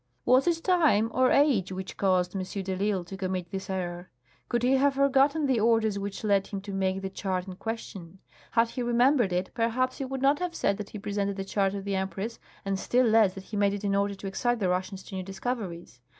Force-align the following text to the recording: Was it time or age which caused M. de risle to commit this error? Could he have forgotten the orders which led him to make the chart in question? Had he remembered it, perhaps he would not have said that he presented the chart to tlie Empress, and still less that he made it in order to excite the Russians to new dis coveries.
Was 0.25 0.47
it 0.47 0.63
time 0.63 1.11
or 1.13 1.29
age 1.29 1.71
which 1.71 1.95
caused 1.95 2.35
M. 2.35 2.41
de 2.41 2.75
risle 2.75 3.05
to 3.05 3.15
commit 3.15 3.51
this 3.51 3.69
error? 3.69 4.09
Could 4.49 4.63
he 4.63 4.71
have 4.77 4.95
forgotten 4.95 5.45
the 5.45 5.59
orders 5.59 5.99
which 5.99 6.23
led 6.23 6.47
him 6.47 6.59
to 6.61 6.73
make 6.73 7.03
the 7.03 7.09
chart 7.11 7.45
in 7.45 7.53
question? 7.57 8.17
Had 8.49 8.69
he 8.69 8.81
remembered 8.81 9.31
it, 9.31 9.51
perhaps 9.53 9.99
he 9.99 10.05
would 10.05 10.23
not 10.23 10.39
have 10.39 10.55
said 10.55 10.77
that 10.77 10.89
he 10.89 10.97
presented 10.97 11.35
the 11.35 11.45
chart 11.45 11.73
to 11.73 11.83
tlie 11.83 11.93
Empress, 11.93 12.39
and 12.65 12.79
still 12.79 13.05
less 13.05 13.35
that 13.35 13.43
he 13.43 13.57
made 13.57 13.75
it 13.75 13.83
in 13.83 13.93
order 13.93 14.15
to 14.15 14.25
excite 14.25 14.57
the 14.57 14.69
Russians 14.69 15.03
to 15.03 15.13
new 15.13 15.21
dis 15.21 15.39
coveries. 15.39 15.99